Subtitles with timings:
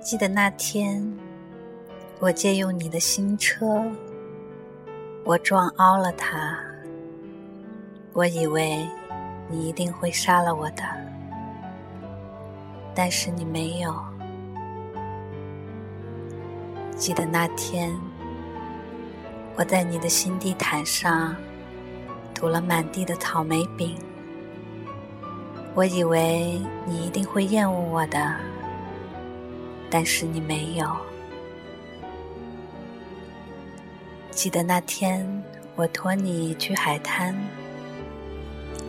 [0.00, 1.04] 记得那天，
[2.20, 3.82] 我借用你的新车，
[5.24, 6.58] 我撞凹了它。
[8.12, 8.88] 我以为
[9.48, 10.82] 你一定会杀了我的，
[12.94, 13.94] 但是你没有。
[16.96, 17.94] 记得那天，
[19.56, 21.36] 我在你的新地毯上
[22.34, 23.96] 涂了满地的草莓饼。
[25.74, 28.34] 我以为你一定会厌恶我的，
[29.90, 30.86] 但是你没有。
[34.30, 35.26] 记得那天，
[35.76, 37.34] 我托你去海滩，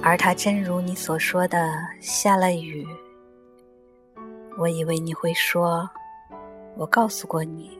[0.01, 2.87] 而它真如你所说的下了雨。
[4.57, 5.89] 我以为你会说，
[6.75, 7.77] 我告诉过你，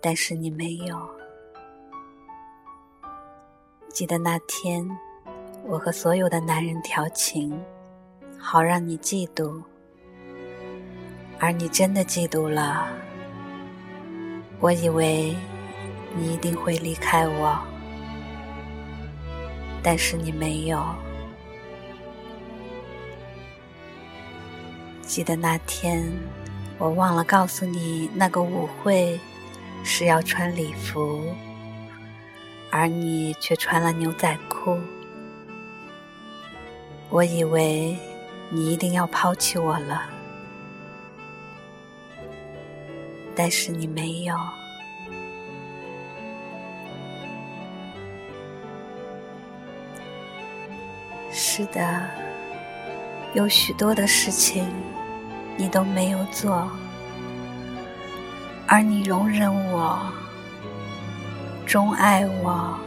[0.00, 0.98] 但是你没有。
[3.90, 4.88] 记得那天。
[5.68, 7.60] 我和所有的男人调情，
[8.38, 9.60] 好让你嫉妒，
[11.38, 12.88] 而你真的嫉妒了。
[14.58, 15.36] 我以为
[16.14, 17.58] 你一定会离开我，
[19.82, 20.82] 但是你没有。
[25.02, 26.10] 记得那天，
[26.78, 29.20] 我忘了告诉你，那个舞会
[29.84, 31.22] 是要穿礼服，
[32.70, 34.78] 而你却穿了牛仔裤。
[37.08, 37.96] 我以为
[38.50, 40.02] 你一定要抛弃我了，
[43.36, 44.34] 但是你没有。
[51.30, 52.08] 是的，
[53.34, 54.66] 有许多的事情
[55.56, 56.66] 你都没有做，
[58.66, 60.00] 而你容忍我，
[61.66, 62.78] 钟爱我，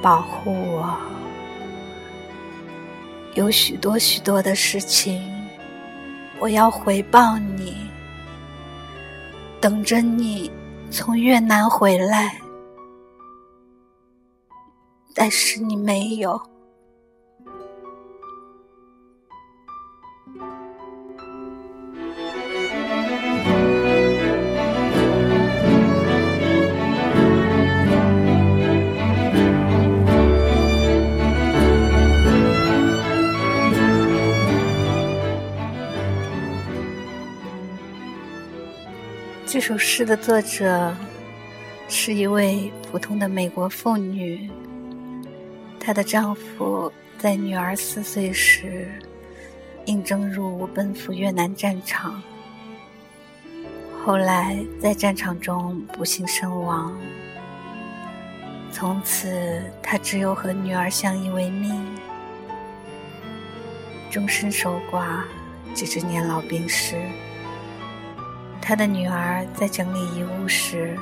[0.00, 0.96] 保护我。
[3.34, 5.20] 有许多许多的事情，
[6.38, 7.90] 我要回报你，
[9.64, 10.52] 等着你
[10.90, 12.38] 从越南回来，
[15.14, 16.38] 但是你没有。
[39.54, 40.92] 这首诗的作者
[41.88, 44.50] 是一位普通的美国妇女，
[45.78, 48.88] 她的丈夫在女儿四岁时
[49.84, 52.20] 应征入伍，奔赴越南战场，
[54.04, 56.92] 后来在战场中不幸身亡。
[58.72, 61.80] 从此，她只有和女儿相依为命，
[64.10, 65.20] 终身守寡，
[65.76, 67.00] 直至年老病逝。
[68.66, 70.96] 他的女儿在整理遗物时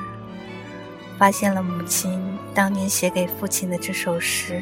[1.17, 2.21] 发现了母亲
[2.53, 4.61] 当年写给父亲的这首诗。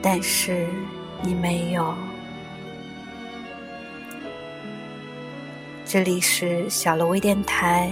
[0.00, 0.66] 但是
[1.20, 1.94] 你没有。
[5.84, 7.90] 这里是小楼微电台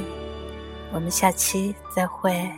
[0.90, 2.50] 我们下期再会。